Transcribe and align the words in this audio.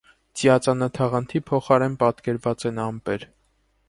Ծիածանաթաղանթի 0.39 1.41
փոխարեն 1.49 1.97
պատկերված 2.05 2.65
են 2.71 2.81
ամպեր։ 2.87 3.27